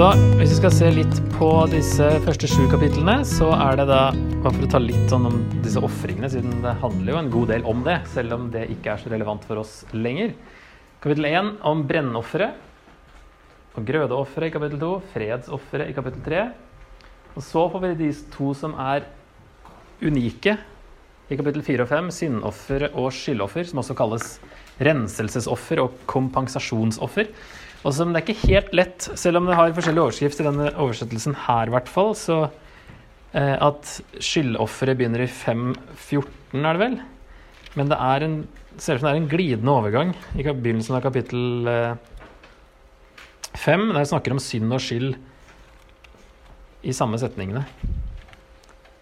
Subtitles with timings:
[0.00, 3.98] Så hvis vi skal se litt på disse første sju kapitlene, så er det da
[4.40, 7.52] bare for å ta litt sånn om disse ofringene, siden det handler jo en god
[7.52, 10.32] del om det, selv om det ikke er så relevant for oss lenger.
[11.04, 12.48] Kapittel 1 om brennofre
[13.76, 16.48] og grødeofre i kapittel 2, fredsoffere i kapittel 3.
[17.34, 19.04] Og så får vi de to som er
[20.00, 20.56] unike
[21.28, 24.38] i kapittel 4 og 5, syndoffer og skyldoffer, som også kalles
[24.80, 27.34] renselsesoffer og kompensasjonsoffer.
[27.80, 30.68] Og som det er ikke helt lett, selv om det har forskjellig overskrift i denne
[30.74, 32.42] oversettelsen her, i hvert fall, så
[33.32, 36.98] eh, at skyldofferet begynner i 5.14, er det vel?
[37.78, 38.36] Men det er en,
[38.76, 41.94] ser ut som det er en glidende overgang i begynnelsen av kapittel eh,
[43.56, 45.14] 5, der det snakker om synd og skyld
[46.86, 47.64] i samme setningene.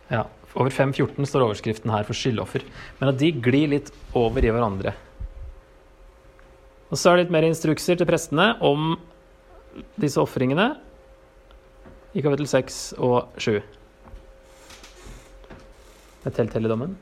[0.09, 2.65] Ja, over 5.14 står overskriften her for skyldoffer.
[2.99, 4.95] Men at de glir litt over i hverandre.
[6.89, 8.95] Og så er det litt mer instrukser til prestene om
[10.01, 10.71] disse ofringene
[12.17, 13.59] i kapittel 6 og 7.
[16.19, 16.97] Det er telthelligdommen.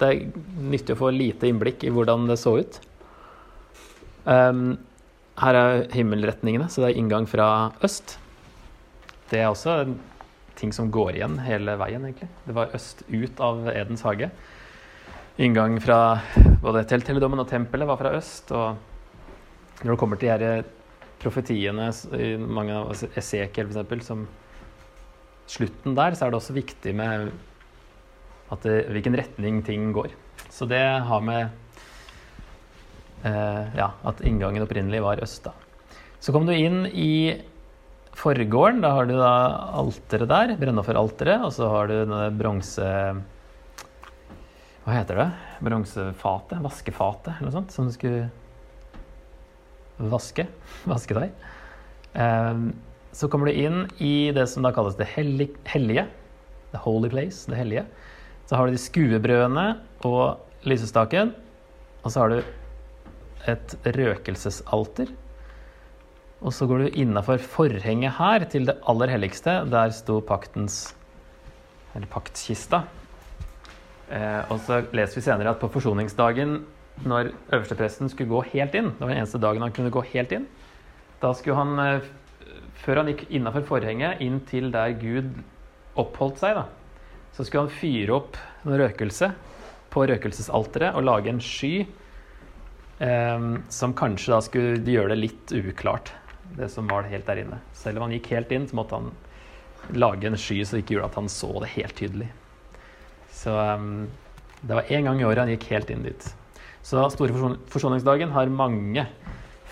[0.00, 0.24] Det er
[0.72, 2.80] nyttig å få lite innblikk i hvordan det så ut.
[4.26, 4.76] Um,
[5.40, 7.48] her er himmelretningene, så det er inngang fra
[7.84, 8.16] øst.
[9.30, 9.82] Det er også
[10.56, 12.28] ting som går igjen hele veien, egentlig.
[12.46, 14.30] Det var øst ut av Edens hage.
[15.36, 16.22] Inngang fra
[16.62, 18.48] både telthelligdommen og tempelet var fra øst.
[18.56, 20.70] Og når det kommer til de her
[21.20, 24.22] profetiene, i mange av Esekiel f.eks., som
[25.46, 27.28] slutten der, så er det også viktig med
[28.64, 30.16] det, hvilken retning ting går.
[30.48, 31.52] Så det har med
[33.28, 35.52] eh, ja, at inngangen opprinnelig var øst, da.
[36.16, 37.36] Så kom du inn i
[38.16, 38.80] forgården.
[38.80, 39.36] Da har du da
[39.84, 42.92] alteret der, brennofferalteret, og så har du denne bronse...
[44.86, 45.30] Hva heter det?
[45.66, 46.60] Bronsefatet?
[46.62, 48.28] Vaskefatet, eller noe sånt, som du skulle
[49.98, 50.44] vaske.
[50.86, 51.32] Deg.
[52.14, 52.60] Eh,
[53.10, 56.04] så kommer du inn i det som da kalles det hellige.
[56.70, 57.82] The holy place, det hellige.
[58.46, 59.64] Så har du de skuebrødene
[60.06, 61.32] og lysestaken.
[62.04, 62.38] Og så har du
[63.50, 65.10] et røkelsesalter.
[66.46, 69.64] Og så går du innafor forhenget her til det aller helligste.
[69.72, 70.94] Der sto paktens
[71.96, 72.84] Eller paktkista.
[74.06, 76.60] Eh, og så leser vi senere at på forsoningsdagen,
[77.04, 80.30] når øverstepresten skulle gå helt inn Det var den eneste dagen han kunne gå helt
[80.32, 80.46] inn.
[81.20, 82.06] Da skulle han, eh,
[82.84, 85.42] før han gikk innafor forhenget, inn til der Gud
[85.96, 86.64] oppholdt seg, da,
[87.32, 89.32] så skulle han fyre opp en røkelse
[89.90, 91.86] på røkelsesalteret og lage en sky
[93.00, 96.12] eh, som kanskje da skulle gjøre det litt uklart,
[96.56, 97.60] det som var helt der inne.
[97.74, 99.12] Selv om han gikk helt inn, så måtte han
[99.96, 102.32] lage en sky som ikke gjorde at han så det helt tydelig.
[103.36, 104.06] Så um,
[104.62, 106.28] det var én gang i året han gikk helt inn dit.
[106.86, 109.04] Så Store forson forsoningsdagen har mange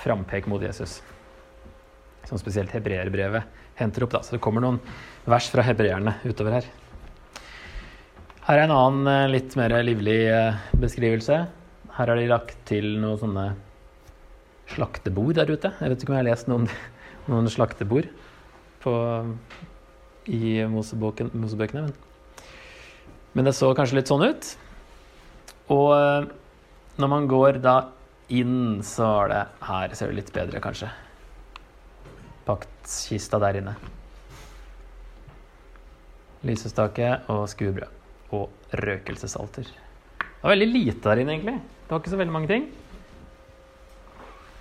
[0.02, 0.98] frampek mot Jesus.
[2.28, 3.44] Som spesielt hebreerbrevet
[3.78, 4.14] henter opp.
[4.16, 4.80] da, Så det kommer noen
[5.24, 6.70] vers fra hebreerne utover her.
[8.44, 10.18] Her er en annen litt mer livlig
[10.76, 11.44] beskrivelse.
[11.94, 13.46] Her har de lagt til noen sånne
[14.74, 15.70] slaktebord der ute.
[15.80, 16.68] Jeg vet ikke om jeg har lest noen,
[17.32, 18.10] noen slaktebord
[18.84, 18.96] på,
[20.28, 21.86] i Mosebøkene.
[21.86, 21.94] Men.
[23.34, 24.48] Men det så kanskje litt sånn ut.
[25.74, 26.30] Og
[27.00, 27.78] når man går da
[28.32, 30.90] inn, så er det Her ser det litt bedre, kanskje.
[32.46, 33.74] Paktkista der inne.
[36.44, 38.00] Lysestake og skuebrød.
[38.36, 39.66] Og røkelsesalter.
[39.66, 41.58] Det var veldig lite der inne, egentlig.
[41.84, 42.70] Det var ikke så veldig mange ting.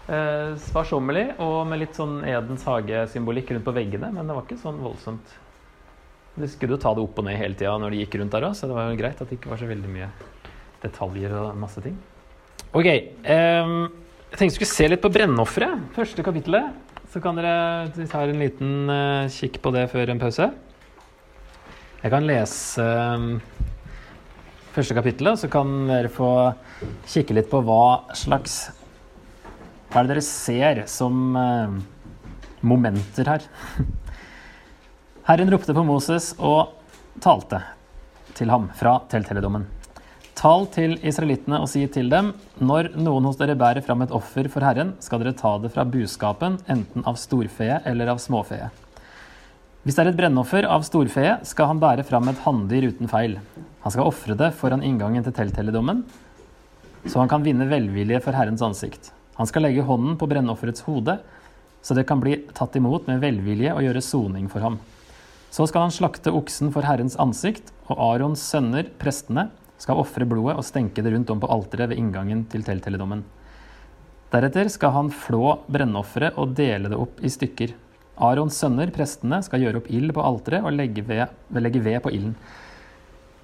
[0.04, 4.60] Eh, Sparsommelig og med litt sånn Edens hage-symbolikk rundt på veggene, men det var ikke
[4.60, 5.38] sånn voldsomt.
[6.34, 8.48] De skulle jo ta det opp og ned hele tida når de gikk rundt der
[8.48, 10.08] òg, så det var jo greit at det ikke var så veldig mye
[10.82, 11.94] detaljer og masse ting.
[12.74, 13.76] Ok, um,
[14.32, 16.74] jeg tenkte vi skulle se litt på brennofferet, første kapittelet.
[17.14, 20.50] Så kan dere ta en liten uh, kikk på det før en pause.
[22.02, 23.36] Jeg kan lese um,
[24.74, 26.32] første kapittelet, så kan dere få
[27.06, 28.64] kikke litt på hva slags
[29.94, 31.78] Hva er det dere ser som uh,
[32.66, 33.46] momenter her?
[35.24, 36.74] Herren ropte på Moses og
[37.24, 37.62] talte
[38.36, 39.64] til ham fra telthelligdommen.
[40.36, 44.50] Tal til israelittene og si til dem, når noen hos dere bærer fram et offer
[44.52, 48.68] for Herren, skal dere ta det fra buskapen, enten av storfeet eller av småfeet.
[49.88, 53.38] Hvis det er et brennoffer av storfeet, skal han bære fram et hanndyr uten feil.
[53.86, 56.04] Han skal ofre det foran inngangen til telthelligdommen,
[57.08, 59.14] så han kan vinne velvilje for Herrens ansikt.
[59.40, 61.16] Han skal legge hånden på brennofferets hode,
[61.80, 64.84] så det kan bli tatt imot med velvilje og gjøre soning for ham.
[65.54, 70.56] Så skal han slakte oksen for Herrens ansikt, og Arons sønner, prestene, skal ofre blodet
[70.58, 73.22] og stenke det rundt om på alteret ved inngangen til telthelligdommen.
[74.34, 77.76] Deretter skal han flå brennofferet og dele det opp i stykker.
[78.26, 82.14] Arons sønner, prestene, skal gjøre opp ild på alteret og legge ved, legge ved på
[82.18, 82.34] ilden.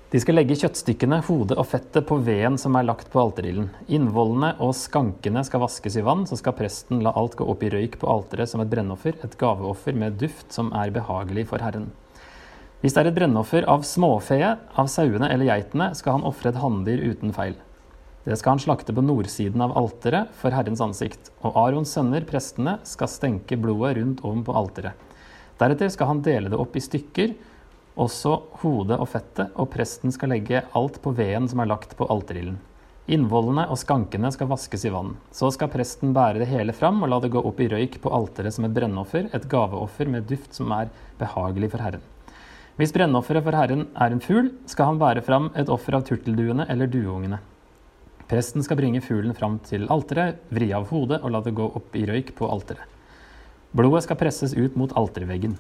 [0.10, 3.68] De skal legge kjøttstykkene, hodet og fettet på veden som er lagt på alterilden.
[3.94, 7.70] Innvollene og skankene skal vaskes i vann, så skal presten la alt gå opp i
[7.70, 11.92] røyk på alteret som et brennoffer, et gaveoffer med duft som er behagelig for Herren.
[12.82, 16.58] Hvis det er et brennoffer av småfeet, av sauene eller geitene, skal han ofre et
[16.64, 17.54] hanndyr uten feil.
[18.26, 22.80] Det skal han slakte på nordsiden av alteret for Herrens ansikt, og Arons sønner, prestene,
[22.82, 24.98] skal stenke blodet rundt om på alteret.
[25.62, 27.38] Deretter skal han dele det opp i stykker,
[28.00, 32.08] også hodet og fettet, og presten skal legge alt på veden som er lagt på
[32.10, 32.58] alterilden.
[33.10, 35.16] Innvollene og skankene skal vaskes i vann.
[35.34, 38.12] Så skal presten bære det hele fram og la det gå opp i røyk på
[38.14, 42.04] alteret som et brennoffer, et gaveoffer med duft som er behagelig for Herren.
[42.78, 46.70] Hvis brennofferet for Herren er en fugl, skal han bære fram et offer av turtelduene
[46.70, 47.42] eller dueungene.
[48.30, 51.98] Presten skal bringe fuglen fram til alteret, vri av hodet og la det gå opp
[51.98, 52.86] i røyk på alteret.
[53.74, 55.58] Blodet skal presses ut mot alterveggen.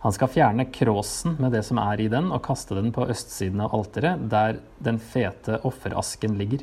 [0.00, 3.60] Han skal fjerne kråsen med det som er i den, og kaste den på østsiden
[3.60, 6.62] av alteret, der den fete offerasken ligger.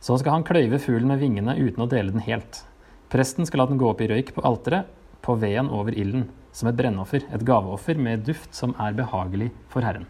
[0.00, 2.60] Så skal han kløyve fuglen med vingene uten å dele den helt.
[3.08, 4.90] Presten skal la den gå opp i røyk på alteret,
[5.24, 9.84] på veden over ilden som et brennoffer, et gaveoffer med duft som er behagelig for
[9.86, 10.04] Herren.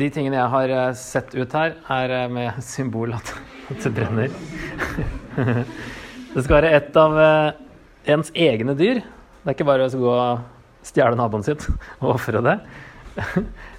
[0.00, 3.34] De tingene jeg har eh, sett ut her, er eh, med symbol at,
[3.68, 4.32] det brenner.
[6.30, 7.60] Det skal være et av eh,
[8.14, 9.00] ens egne dyr.
[9.02, 10.16] Det er ikke bare å gå
[10.86, 11.66] stjele naboen sitt
[12.00, 12.56] og ofre det.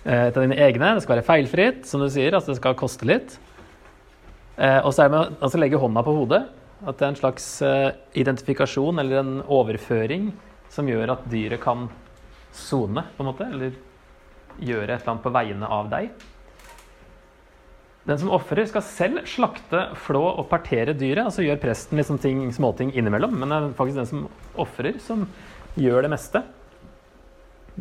[0.05, 0.95] Et av dine egne.
[0.97, 2.35] Det skal være feilfritt, som du sier.
[2.35, 3.37] Altså det skal koste litt.
[4.57, 6.43] Og så er det med å legge hånda på hodet.
[6.81, 7.47] At det er en slags
[8.17, 10.31] identifikasjon eller en overføring
[10.71, 11.87] som gjør at dyret kan
[12.55, 13.73] sone, på en måte, eller
[14.59, 16.11] gjøre et eller annet på vegne av deg.
[18.09, 21.27] Den som ofrer, skal selv slakte, flå og partere dyret.
[21.27, 24.25] Altså så gjør presten liksom ting, småting innimellom, men det er faktisk den som
[24.59, 25.27] ofrer, som
[25.77, 26.41] gjør det meste.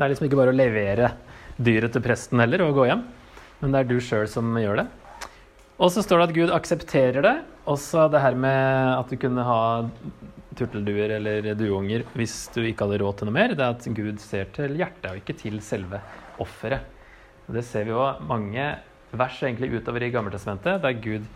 [0.00, 1.08] Det er liksom ikke bare å levere
[1.61, 3.02] dyret til presten heller og gå hjem,
[3.61, 4.87] men det er du sjøl som gjør det.
[5.76, 7.35] Og så står det at Gud aksepterer det.
[7.69, 9.61] Også det her med at du kunne ha
[10.56, 13.52] turtelduer eller duunger hvis du ikke hadde råd til noe mer.
[13.52, 16.00] Det er at Gud ser til hjertet og ikke til selve
[16.41, 16.88] offeret.
[17.52, 18.70] Det ser vi jo mange
[19.12, 21.29] vers egentlig utover i Gammeltestamentet der Gud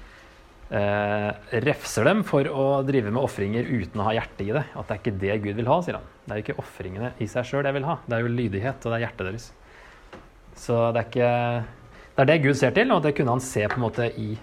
[0.71, 1.31] eh,
[1.65, 4.65] refser dem for å drive med ofringer uten å ha hjerte i det.
[4.73, 6.11] At det er ikke det Gud vil ha, sier han.
[6.25, 7.99] Det er jo ikke ofringene i seg sjøl jeg vil ha.
[8.07, 9.49] Det er jo lydighet, og det er hjertet deres.
[10.65, 11.33] Så det er ikke
[12.15, 14.37] Det er det Gud ser til, og det kunne han se på en måte i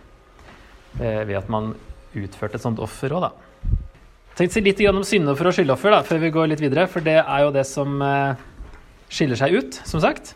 [1.00, 1.72] eh, ved at man
[2.12, 3.78] utførte et sånt offer òg, da.
[4.36, 7.18] Tenk si litt om syndoffer og skyldoffer da, før vi går litt videre, for det
[7.22, 8.36] er jo det som uh,
[9.12, 10.34] skiller seg ut, som sagt.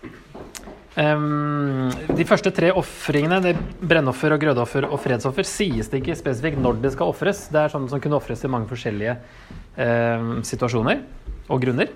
[0.96, 3.54] Um, de første tre ofringene,
[3.84, 7.46] brennoffer, og grødoffer og fredsoffer, sies det ikke spesifikt når det skal ofres.
[7.52, 9.18] Det er sånn som kunne ofres i mange forskjellige
[9.76, 11.04] um, situasjoner
[11.52, 11.92] og grunner.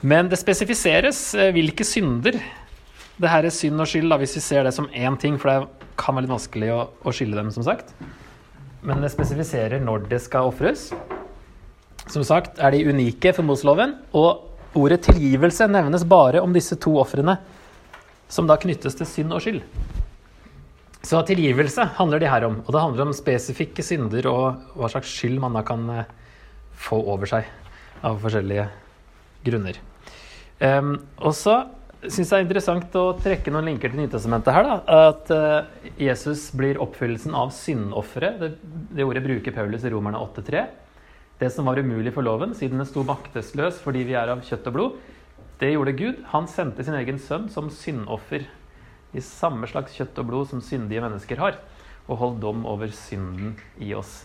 [0.00, 2.36] Men det spesifiseres uh, hvilke synder
[3.20, 5.52] det her er synd og skyld, da, hvis vi ser det som én ting, for
[5.52, 7.92] det kan være litt vanskelig å, å skille dem, som sagt
[8.86, 10.88] men det spesifiserer når det skal ofres.
[12.10, 16.96] Som sagt er de unike for Mosloven, og ordet tilgivelse nevnes bare om disse to
[17.00, 17.36] ofrene,
[18.30, 19.60] som da knyttes til synd og skyld.
[21.06, 25.10] Så tilgivelse handler de her om, og det handler om spesifikke synder og hva slags
[25.10, 26.08] skyld man da kan eh,
[26.76, 27.48] få over seg
[28.06, 28.66] av forskjellige
[29.44, 29.80] grunner.
[30.60, 31.62] Um, og så
[32.00, 34.68] syns det er interessant å trekke noen linker til Nytestamentet her.
[34.68, 35.06] Da.
[35.08, 38.40] At uh, Jesus blir oppfyllelsen av syndofferet.
[38.40, 38.50] Det,
[38.96, 40.66] det ordet bruker Paulus i Romerne 8,3.
[41.40, 44.68] Det som var umulig for loven, siden den sto maktesløs fordi vi er av kjøtt
[44.68, 44.98] og blod,
[45.60, 46.24] det gjorde Gud.
[46.32, 48.46] Han sendte sin egen sønn som syndoffer
[49.12, 51.58] i samme slags kjøtt og blod som syndige mennesker har,
[52.08, 54.22] og holdt dom over synden i oss.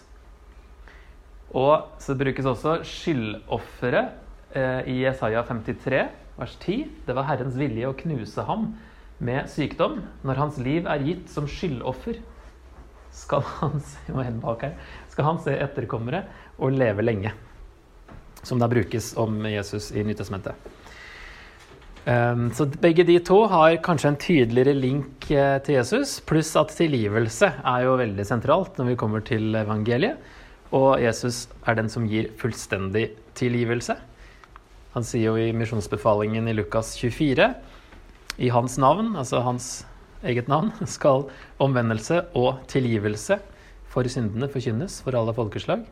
[1.55, 6.87] Og så brukes også skyldofferet eh, i Jesaja 53 vers 10.
[7.05, 8.71] Det var Herrens vilje å knuse ham
[9.23, 10.01] med sykdom.
[10.25, 12.19] Når hans liv er gitt som skyldoffer,
[13.15, 13.79] skal han,
[15.11, 16.25] skal han se etterkommere
[16.59, 17.31] og leve lenge.
[18.45, 20.55] Som da brukes om Jesus i Nytestamentet.
[22.05, 26.75] Um, så begge de to har kanskje en tydeligere link eh, til Jesus, pluss at
[26.77, 30.19] tilgivelse er jo veldig sentralt når vi kommer til evangeliet.
[30.69, 33.07] Og Jesus er den som gir fullstendig
[33.37, 33.97] tilgivelse.
[34.93, 37.49] Han sier jo i misjonsbefalingen i Lukas 24
[38.37, 39.69] i hans navn, altså hans
[40.23, 41.25] eget navn, skal
[41.57, 43.39] omvendelse og tilgivelse
[43.89, 45.85] for syndene forkynnes for alle folkeslag.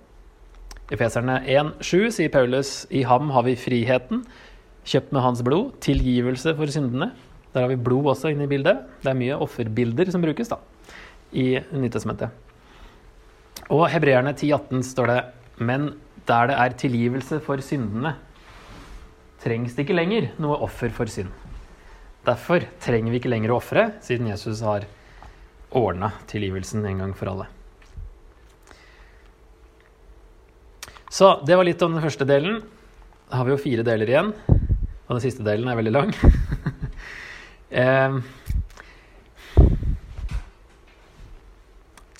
[0.91, 4.25] I Feserne 1,7 sier Paulus i ham har vi friheten,
[4.87, 7.11] kjøpt med hans blod, tilgivelse for syndene.
[7.53, 8.81] Der har vi blod også inne i bildet.
[9.03, 10.59] Det er mye offerbilder som brukes da,
[11.31, 12.33] i Nytestamentet.
[13.71, 15.19] Og Hebreerne 10,18 står det
[15.63, 15.93] Men
[16.27, 18.15] der det er tilgivelse for syndene,
[19.43, 21.31] trengs det ikke lenger noe offer for synd.
[22.23, 24.85] Derfor trenger vi ikke lenger å ofre, siden Jesus har
[25.75, 27.49] ordna tilgivelsen en gang for alle.
[31.11, 32.61] Så det var litt om den første delen.
[33.29, 34.31] Da har vi jo fire deler igjen,
[35.07, 36.13] og den siste delen er veldig lang.
[37.83, 38.19] eh,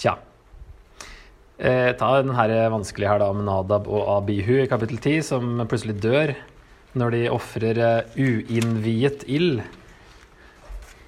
[0.02, 0.18] tja.
[1.58, 6.02] Eh, ta den vanskelige her da med Nadab og Abihu i kapittel 10, som plutselig
[6.04, 6.36] dør
[6.94, 9.64] når de ofrer uh, uinnviet ild.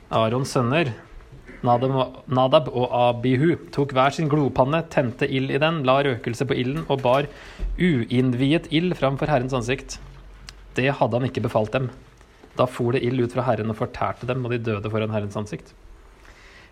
[0.10, 0.94] Arons sønner,
[1.66, 6.86] Nadab og Abihu, tok hver sin glopanne, tente ild i den, la røkelse på ilden
[6.90, 7.30] og bar
[7.78, 10.00] uinnviet ild framfor Herrens ansikt.
[10.76, 11.90] Det hadde han ikke befalt dem.
[12.56, 15.38] Da for det ild ut fra Herren og fortærte dem, og de døde foran Herrens
[15.40, 15.74] ansikt.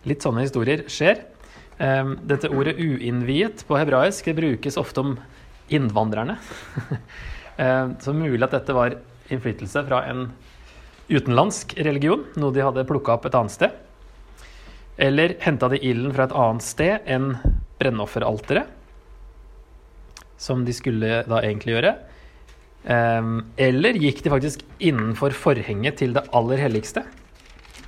[0.07, 1.23] Litt sånne historier skjer.
[1.83, 5.15] Ehm, dette ordet 'uinnviet' på hebraisk det brukes ofte om
[5.69, 6.37] innvandrerne.
[7.53, 8.95] Ehm, så mulig at dette var
[9.29, 10.31] innflytelse fra en
[11.05, 13.75] utenlandsk religion, noe de hadde plukka opp et annet sted.
[14.97, 17.35] Eller henta de ilden fra et annet sted enn
[17.77, 18.65] brennofferalteret,
[20.37, 21.93] som de skulle da egentlig gjøre.
[22.83, 27.05] Ehm, eller gikk de faktisk innenfor forhenget til det aller helligste?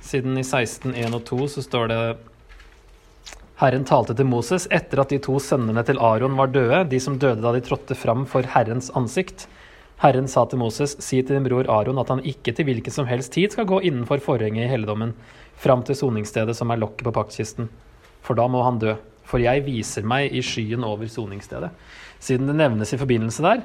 [0.00, 2.00] Siden i 16.1 og 2 så står det
[3.60, 7.16] Herren talte til Moses etter at de to sønnene til Aron var døde, de som
[7.20, 9.46] døde da de trådte fram for Herrens ansikt.
[10.02, 13.08] Herren sa til Moses, si til din bror Aron at han ikke til hvilken som
[13.08, 15.14] helst tid skal gå innenfor forhenget i helligdommen,
[15.56, 17.70] fram til soningsstedet som er lokket på paktkisten.
[18.20, 18.92] For da må han dø.
[19.26, 21.72] For jeg viser meg i skyen over soningsstedet.
[22.20, 23.64] Siden det nevnes i forbindelse der,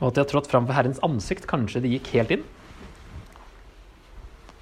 [0.00, 2.44] og at de har trådt fram for Herrens ansikt, kanskje de gikk helt inn?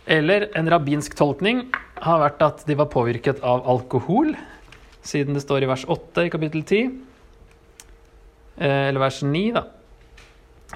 [0.08, 1.66] Eller en rabbinsk tolkning
[2.02, 4.32] har vært at de var påvirket av alkohol,
[5.04, 6.94] siden det står i vers 8 i kapittel 10.
[8.58, 9.66] Eh, eller vers 9, da.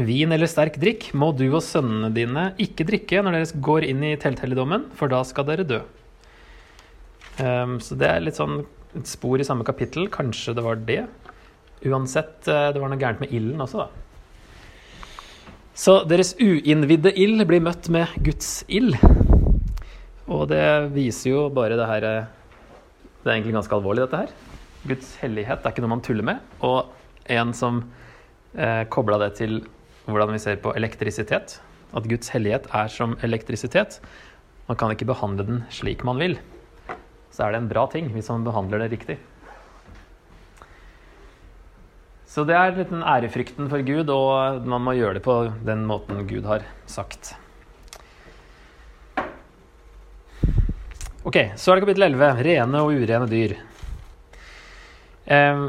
[0.00, 4.04] Vin eller sterk drikk må du og sønnene dine ikke drikke når dere går inn
[4.09, 5.83] i telthelligdommen, for da skal dere dø.
[7.40, 8.62] Um, så det er litt sånn
[8.97, 10.09] et spor i samme kapittel.
[10.12, 11.02] Kanskje det var det.
[11.88, 14.12] Uansett, uh, det var noe gærent med ilden også, da.
[15.73, 18.93] Så deres uinnvidde ild blir møtt med Guds ild.
[20.29, 22.26] Og det viser jo bare det her eh,
[23.23, 24.35] Det er egentlig ganske alvorlig, dette her.
[24.85, 26.43] Guds hellighet er ikke noe man tuller med.
[26.61, 26.93] Og
[27.33, 27.81] en som
[28.52, 29.62] eh, kobla det til
[30.05, 31.57] hvordan vi ser på elektrisitet.
[31.97, 34.00] At Guds hellighet er som elektrisitet.
[34.69, 36.37] Man kan ikke behandle den slik man vil.
[37.33, 39.23] Så er det en bra ting hvis man behandler det riktig.
[42.32, 45.34] Så det er litt den ærefrykten for Gud, og man må gjøre det på
[45.66, 47.34] den måten Gud har sagt.
[51.28, 52.30] Ok, så er det kapittel 11.
[52.46, 53.52] Rene og urene dyr.
[55.28, 55.60] Eh,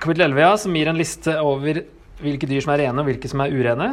[0.00, 1.84] kapittel 11 ja, som gir en liste over
[2.24, 3.92] hvilke dyr som er rene og hvilke som er urene.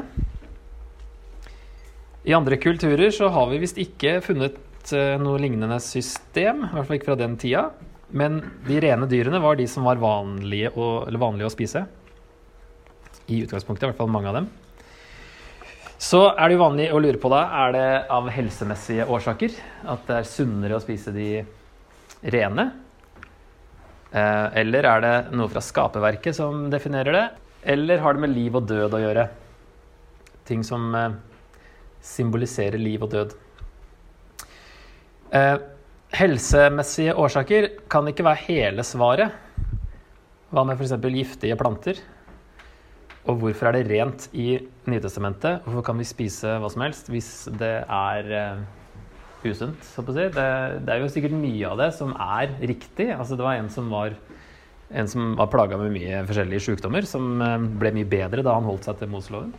[2.25, 4.57] I andre kulturer så har vi visst ikke funnet
[4.93, 7.69] uh, noe lignende system, i hvert fall ikke fra den tida.
[8.11, 11.85] Men de rene dyrene var de som var vanlige å, vanlige å spise.
[13.31, 14.49] I utgangspunktet, i hvert fall mange av dem.
[16.01, 19.53] Så er det jo vanlig å lure på da, er det av helsemessige årsaker
[19.93, 21.27] at det er sunnere å spise de
[22.33, 22.71] rene?
[24.11, 27.27] Uh, eller er det noe fra skaperverket som definerer det?
[27.75, 29.27] Eller har det med liv og død å gjøre?
[30.49, 31.13] Ting som eh,
[32.03, 33.35] symboliserer liv og død.
[36.11, 39.31] Helsemessige årsaker kan ikke være hele svaret.
[40.51, 40.97] Hva med f.eks.
[40.99, 42.01] giftige planter?
[43.31, 44.57] Og hvorfor er det rent i
[44.91, 45.61] Nytestamentet?
[45.63, 48.59] Hvorfor kan vi spise hva som helst hvis det er uh,
[49.45, 49.87] usunt?
[49.87, 50.03] Si?
[50.03, 53.07] det, det, er jo sikkert mye av det som er riktig.
[53.15, 54.17] Altså, det var en som var
[54.91, 58.89] en var plaga med mye forskjellige sykdommer, som uh, ble mye bedre da han holdt
[58.89, 59.55] seg til Moseloven.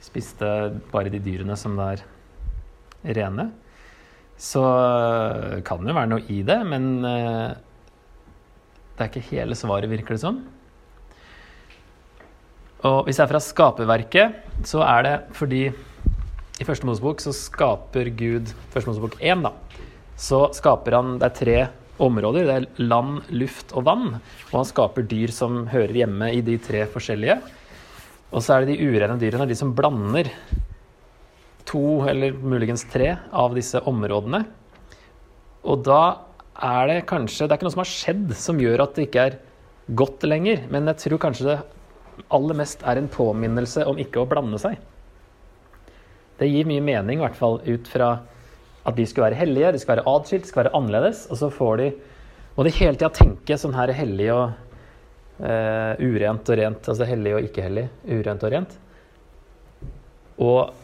[0.00, 0.48] Spiste
[0.88, 2.00] bare de dyrene som er
[3.04, 3.50] rene.
[4.40, 7.50] Så eh, kan det jo være noe i det, men eh,
[8.96, 10.40] det er ikke hele svaret, virker det som.
[12.88, 15.66] Og hvis det er fra skaperverket, så er det fordi
[16.60, 19.52] i Første Mosebok så skaper Gud Første Mosebok 1, da.
[20.20, 21.58] Så skaper han Det er tre
[22.00, 22.48] områder.
[22.48, 24.18] Det er land, luft og vann.
[24.50, 27.38] Og han skaper dyr som hører hjemme i de tre forskjellige.
[28.30, 30.28] Og så er det de urene dyrene, de som blander
[31.70, 34.42] to eller muligens tre av disse områdene.
[35.64, 36.02] Og da
[36.60, 39.26] er det kanskje Det er ikke noe som har skjedd som gjør at det ikke
[39.30, 39.38] er
[39.96, 41.58] godt lenger, men jeg tror kanskje det
[42.30, 44.76] aller mest er en påminnelse om ikke å blande seg.
[46.40, 48.10] Det gir mye mening, i hvert fall ut fra
[48.88, 51.26] at de skulle være hellige, de skal være atskilt, de skal være annerledes.
[51.30, 51.90] Og så får de
[52.56, 54.50] Må de hele tida tenke sånn her hellig og
[55.40, 56.88] uh, urent og rent.
[56.92, 57.84] Altså hellig og ikke hellig.
[58.10, 58.74] Urent og rent.
[60.44, 60.79] Og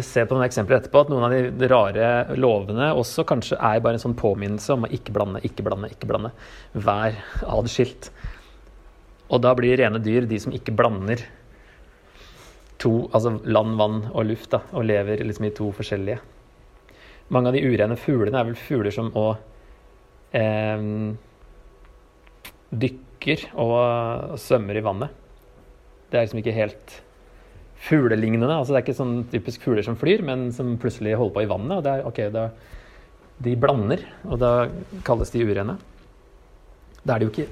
[0.00, 2.06] se på noen eksempler etterpå at noen av de rare
[2.40, 6.08] lovene også kanskje er bare en sånn påminnelse om å ikke blande, ikke blande, ikke
[6.08, 6.30] blande.
[6.72, 8.08] Vær adskilt.
[9.28, 11.20] Og da blir rene dyr de som ikke blander
[12.82, 16.18] to, altså land, vann og luft, da, og lever liksom i to forskjellige.
[17.32, 19.36] Mange av de urene fuglene er vel fugler som òg
[20.36, 20.88] eh,
[22.72, 25.20] dykker og svømmer i vannet.
[26.08, 27.00] Det er liksom ikke helt
[27.82, 28.54] fuglelignende.
[28.54, 31.50] altså Det er ikke sånn typisk fugler som flyr, men som plutselig holder på i
[31.50, 31.76] vannet.
[31.78, 32.50] og det er, ok, da,
[33.42, 34.68] De blander, og da
[35.02, 35.78] kalles de urene.
[37.02, 37.48] Da er det jo ikke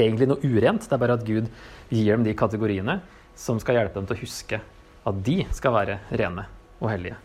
[0.00, 1.50] egentlig noe urent, det er bare at Gud
[1.90, 3.00] gir dem de kategoriene
[3.36, 4.60] som skal hjelpe dem til å huske
[5.04, 6.46] at de skal være rene
[6.80, 7.18] og hellige.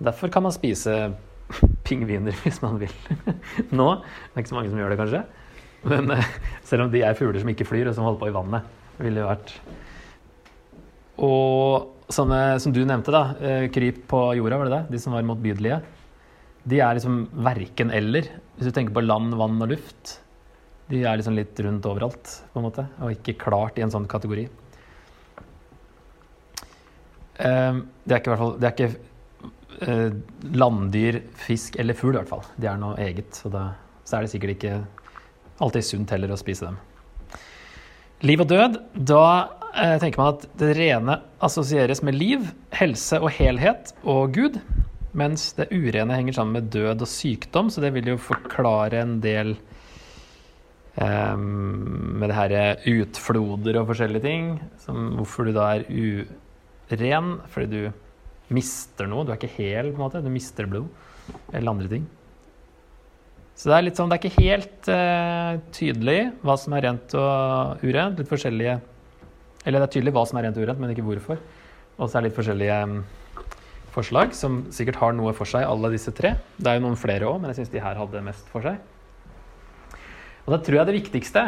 [0.00, 1.12] Derfor kan man spise
[1.86, 2.92] pingviner hvis man vil.
[3.78, 5.22] Nå det er ikke så mange som gjør det, kanskje.
[5.86, 6.32] Men eh,
[6.66, 9.22] selv om de er fugler som ikke flyr, og som holder på i vannet, ville
[9.22, 9.54] det vært
[11.20, 14.84] og sånne som du nevnte, da, eh, kryp på jorda, var det det?
[14.94, 15.80] De som var motbydelige.
[16.64, 18.26] De er liksom verken eller.
[18.56, 20.20] Hvis du tenker på land, vann og luft.
[20.90, 24.08] De er liksom litt rundt overalt, på en måte, og ikke klart i en sånn
[24.10, 24.48] kategori.
[27.46, 30.16] Ehm, det er ikke, fall, det er ikke eh,
[30.60, 32.44] landdyr, fisk eller fugl, i hvert fall.
[32.58, 33.30] De er noe eget.
[33.38, 33.70] Så, da,
[34.04, 34.80] så er det sikkert ikke
[35.62, 36.80] alltid sunt heller å spise dem.
[38.26, 39.24] Liv og død, da
[39.74, 42.46] eh, tenker man at det rene assosieres med liv,
[42.76, 44.60] helse og helhet og Gud.
[45.16, 49.16] Mens det urene henger sammen med død og sykdom, så det vil jo forklare en
[49.24, 49.56] del
[50.94, 54.52] eh, med det her utfloder og forskjellige ting.
[54.84, 57.82] Som hvorfor du da er uren fordi du
[58.54, 59.24] mister noe.
[59.24, 60.22] Du er ikke hel, på en måte.
[60.24, 60.90] Du mister blod
[61.54, 62.08] eller andre ting.
[63.60, 67.14] Så det er litt sånn, det er ikke helt uh, tydelig hva som er rent
[67.18, 68.16] og urent.
[68.16, 68.78] Litt forskjellige
[69.64, 71.40] Eller det er tydelig hva som er rent og urent, men ikke hvorfor.
[72.00, 73.00] Og så er det litt forskjellige um,
[73.94, 76.36] forslag som sikkert har noe for seg, alle disse tre.
[76.56, 78.80] Det er jo noen flere òg, men jeg syns de her hadde mest for seg.
[80.46, 81.44] Og da tror jeg det viktigste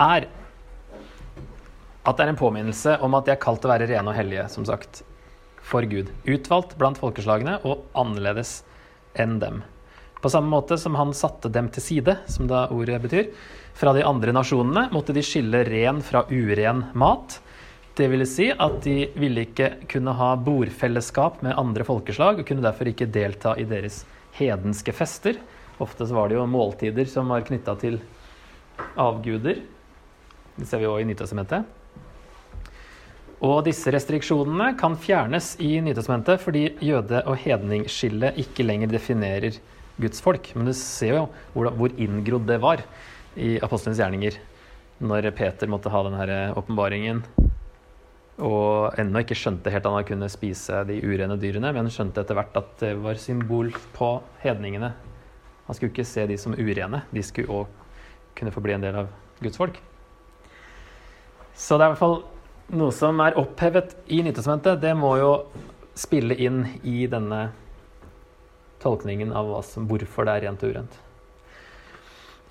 [0.00, 0.28] er
[2.04, 4.16] at det er en påminnelse om at de er kalt til å være rene og
[4.16, 5.02] hellige, som sagt,
[5.64, 6.10] for Gud.
[6.28, 8.58] Utvalgt blant folkeslagene og annerledes
[9.20, 9.62] enn dem.
[10.24, 13.26] På samme måte som han satte dem til side, som da ordet betyr,
[13.76, 17.34] fra de andre nasjonene, måtte de skille ren fra uren mat.
[17.92, 22.64] Det ville si at de ville ikke kunne ha bordfellesskap med andre folkeslag, og kunne
[22.64, 24.00] derfor ikke delta i deres
[24.38, 25.36] hedenske fester.
[25.84, 28.00] Ofte var det jo måltider som var knytta til
[28.96, 29.60] avguder.
[30.56, 31.68] Det ser vi òg i Nytestamentet.
[33.44, 39.60] Og disse restriksjonene kan fjernes i Nytestamentet fordi jøde- og hedningsskillet ikke lenger definerer
[40.00, 40.50] Guds folk.
[40.54, 42.82] Men du ser jo hvor, hvor inngrodd det var
[43.36, 44.38] i apostlenes gjerninger.
[45.04, 47.24] Når Peter måtte ha denne åpenbaringen
[48.42, 52.34] og ennå ikke skjønte helt at han kunne spise de urene dyrene, men skjønte etter
[52.34, 54.08] hvert at det var symbol på
[54.42, 54.90] hedningene.
[55.68, 57.68] Han skulle ikke se de som urene, de skulle òg
[58.34, 59.78] kunne få bli en del av Guds folk.
[61.54, 62.18] Så det er i hvert fall
[62.74, 64.80] noe som er opphevet i Nytestamentet.
[64.82, 65.30] Det må jo
[65.94, 67.46] spille inn i denne
[68.84, 71.00] tolkningen av som, hvorfor det er rent og urent.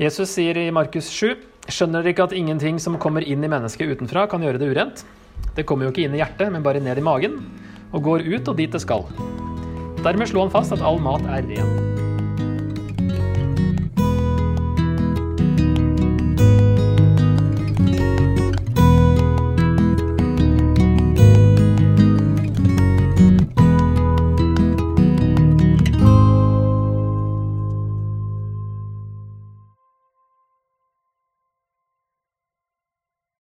[0.01, 1.37] Jesus sier i Markus 7.:
[1.69, 5.05] Skjønner dere ikke at ingenting som kommer inn i mennesket utenfra, kan gjøre det urent?
[5.55, 7.39] Det kommer jo ikke inn i hjertet, men bare ned i magen,
[7.93, 9.05] og går ut og dit det skal.
[10.03, 11.92] Dermed slo han fast at all mat er ren.